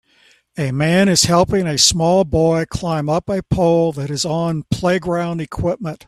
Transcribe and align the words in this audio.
A 0.57 0.71
man 0.71 1.07
is 1.07 1.25
helping 1.25 1.67
a 1.67 1.77
small 1.77 2.23
boy 2.23 2.65
climb 2.65 3.07
up 3.07 3.29
a 3.29 3.43
pole 3.43 3.93
that 3.93 4.09
is 4.09 4.25
on 4.25 4.63
playground 4.71 5.39
equipment 5.41 5.99